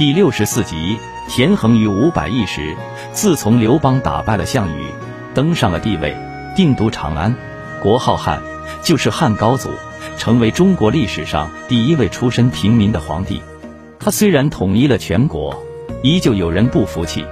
[0.00, 0.96] 第六十四集，
[1.28, 2.74] 田横于五百亿时，
[3.12, 4.86] 自从刘邦打败了项羽，
[5.34, 6.16] 登上了帝位，
[6.56, 7.36] 定都长安，
[7.82, 8.42] 国号汉，
[8.82, 9.68] 就是汉高祖，
[10.16, 13.42] 成为中国历史上第一位出身平民的皇帝。
[13.98, 15.62] 他虽然统一了全国，
[16.02, 17.22] 依旧有人不服气，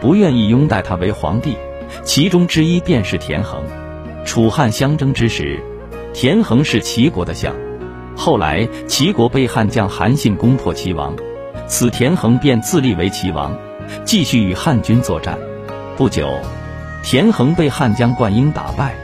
[0.00, 1.54] 不愿意拥戴他为皇帝。
[2.02, 3.62] 其中之一便是田横。
[4.24, 5.60] 楚汉相争之时，
[6.14, 7.54] 田横是齐国的相。
[8.16, 11.14] 后来齐国被汉将韩信攻破齐王。
[11.68, 13.56] 此田横便自立为齐王，
[14.04, 15.36] 继续与汉军作战。
[15.96, 16.40] 不久，
[17.02, 18.94] 田横被汉将灌婴打败，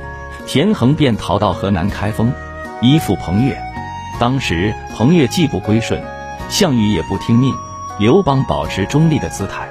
[0.47, 2.33] 田横便逃到河南开封，
[2.81, 3.61] 依附彭越。
[4.21, 6.01] 当时彭越既不归顺，
[6.49, 7.53] 项羽也不听命，
[7.99, 9.69] 刘邦保持中立的姿态。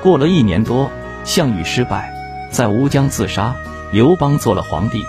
[0.00, 0.88] 过了一年多，
[1.24, 2.12] 项羽失败，
[2.50, 3.56] 在乌江自杀，
[3.90, 5.02] 刘邦做了皇帝，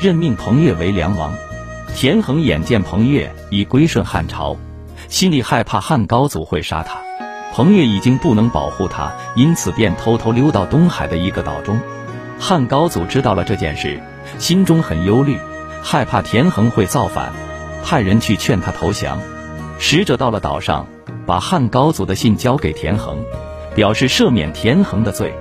[0.00, 1.34] 任命彭越为梁王。
[1.96, 4.56] 田横眼见彭越已归顺汉朝。
[5.08, 6.98] 心里害怕汉高祖会杀他，
[7.52, 11.78] 彭越已经不能保护他，因此便偷偷溜到东海的一个岛中。
[12.38, 14.00] 汉高祖知道了这件事，
[14.38, 15.38] 心中很忧虑，
[15.82, 17.32] 害怕田横会造反，
[17.84, 19.18] 派人去劝他投降。
[19.78, 20.86] 使者到了岛上，
[21.24, 23.18] 把汉高祖的信交给田横，
[23.74, 25.34] 表示赦免田横的罪。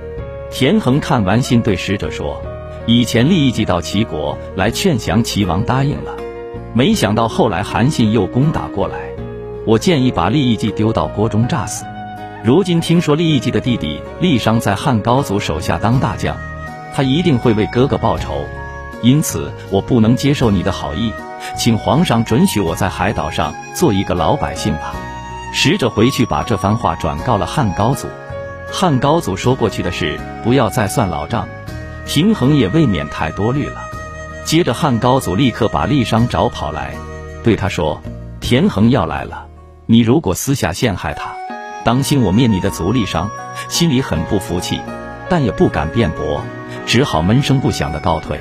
[0.51, 2.41] 田横看完信，对使者说
[2.85, 6.15] ：“以前利益既到齐国来劝降齐王，答应了，
[6.73, 9.09] 没想到后来韩信又攻打过来。”
[9.65, 11.85] 我建议把利益季丢到锅中炸死。
[12.43, 16.37] 如今听说利益季的弟弟利商在汉高祖手下当大将，
[16.93, 18.45] 他一定会为哥哥报仇，
[19.01, 21.11] 因此我不能接受你的好意，
[21.57, 24.93] 请皇上准许我在海岛上做一个老百姓吧。
[25.51, 28.07] 使者回去把这番话转告了汉高祖。
[28.71, 31.47] 汉高祖说过去的事不要再算老账，
[32.05, 33.81] 平衡也未免太多虑了。
[34.43, 36.93] 接着汉高祖立刻把利商找跑来，
[37.43, 37.99] 对他说
[38.41, 39.47] ：“田横要来了。”
[39.87, 41.35] 你如果私下陷害他，
[41.83, 43.29] 当心我灭你的族力商，
[43.69, 44.81] 心里很不服气，
[45.29, 46.41] 但也不敢辩驳，
[46.87, 48.39] 只好闷声不响的告退。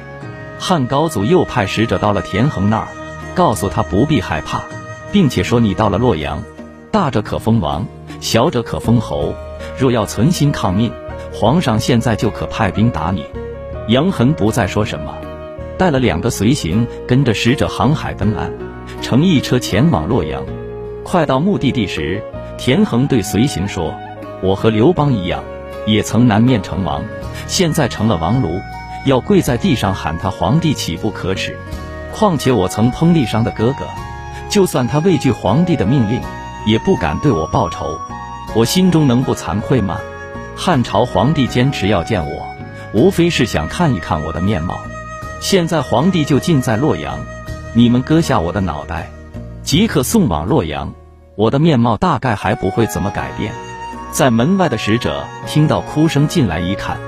[0.59, 2.89] 汉高祖又派使者到了田横那儿，
[3.35, 4.63] 告诉他不必害怕，
[5.13, 6.43] 并且说你到了洛阳，
[6.91, 7.87] 大者可封王，
[8.21, 9.35] 小者可封侯。
[9.79, 10.91] 若要存心抗命，
[11.31, 13.27] 皇上现在就可派兵打你。
[13.89, 15.15] 杨恒不再说什么，
[15.77, 18.51] 带了两个随行，跟着使者航海登岸，
[19.03, 20.43] 乘一车前往洛阳。
[21.05, 22.23] 快到目的地时，
[22.57, 23.95] 田横对随行说
[24.43, 25.45] ：“我和刘邦一样，
[25.87, 27.05] 也曾南面成王，
[27.47, 28.49] 现在成了王卢，
[29.07, 31.57] 要跪在地上喊他皇帝，岂不可耻？
[32.11, 33.87] 况且我曾烹利商的哥哥，
[34.49, 36.21] 就算他畏惧皇帝的命令，
[36.67, 37.99] 也不敢对我报仇，
[38.55, 40.01] 我心中能不惭愧吗？
[40.57, 42.47] 汉朝皇帝坚持要见我，
[42.93, 44.81] 无非是想看一看我的面貌。
[45.41, 47.19] 现在皇帝就近在洛阳，
[47.75, 49.11] 你们割下我的脑袋。”
[49.65, 50.93] 即可送往洛阳，
[51.37, 53.55] 我的面貌大概还不会怎么改变。
[54.13, 56.99] 在门外的使者听到哭声进来一看，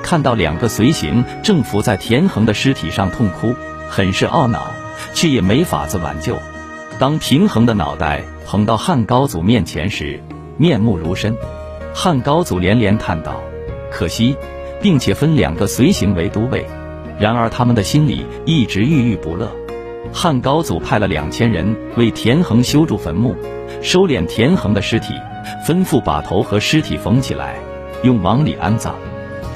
[0.00, 3.52] 看到两个随行正伏在田横的尸体上痛哭，
[3.90, 4.68] 很是懊恼，
[5.12, 6.38] 却也没法子挽救。
[7.00, 10.22] 当平衡的脑袋捧到汉高祖面前时，
[10.56, 11.36] 面目如深。
[11.92, 13.42] 汉高祖连连叹道
[13.90, 14.36] ：“可惜，
[14.80, 16.64] 并且分两个随行为都尉。
[17.18, 19.50] 然而他们的心里一直郁郁不乐。”
[20.12, 23.34] 汉高祖派了两千人为田横修筑坟墓，
[23.82, 25.14] 收敛田横的尸体，
[25.66, 27.56] 吩咐把头和尸体缝起来，
[28.02, 28.94] 用往里安葬。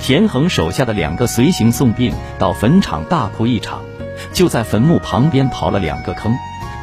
[0.01, 3.81] 田横手下的两个随行送殡到坟场大哭一场，
[4.33, 6.35] 就在坟墓旁边刨了两个坑，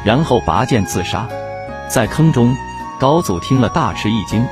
[0.04, 1.26] 然后拔剑自杀。
[1.88, 2.54] 在坑中，
[2.98, 4.46] 高祖听了大吃一惊，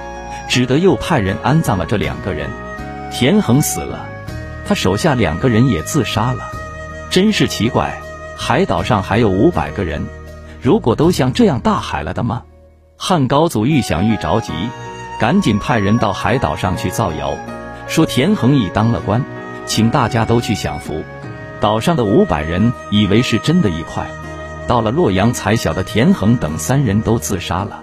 [0.48, 2.48] 只得又派人安葬了这两个人。
[3.10, 4.06] 田横死了，
[4.66, 6.50] 他手下两个人也自杀了，
[7.10, 8.00] 真是奇怪。
[8.37, 10.06] 海岛上还有五百个人，
[10.61, 12.43] 如果都像这样大海了的吗？
[12.97, 14.53] 汉高祖愈想愈着急，
[15.19, 17.37] 赶紧派人到海岛上去造谣，
[17.87, 19.25] 说田横已当了官，
[19.67, 21.03] 请大家都去享福。
[21.61, 24.06] 岛上的五百人以为是真的一块，
[24.66, 27.83] 到了洛阳才晓得田横等三人都自杀了。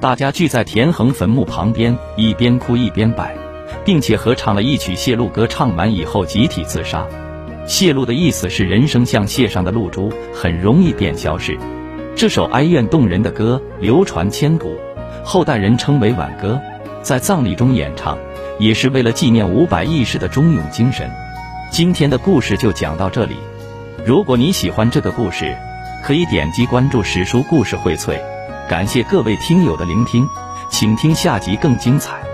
[0.00, 3.36] 大家聚在田横坟墓旁边，一边哭一边拜，
[3.84, 7.06] 并且合唱了一曲谢露歌，唱完以后集体自杀。
[7.66, 11.58] 谢露的意思是人生像谢上的露珠，很容易便消失。
[12.14, 14.76] 这首哀怨动人的歌流传千古，
[15.24, 16.60] 后代人称为挽歌，
[17.02, 18.16] 在葬礼中演唱，
[18.60, 21.10] 也是为了纪念五百义士的忠勇精神。
[21.70, 23.34] 今天的故事就讲到这里。
[24.04, 25.56] 如果你喜欢这个故事，
[26.04, 28.16] 可以点击关注史书故事荟萃。
[28.68, 30.24] 感谢各位听友的聆听，
[30.70, 32.25] 请听下集更精彩。